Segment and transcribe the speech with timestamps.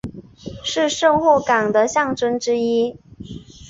[0.63, 2.97] 是神户港的象征之一。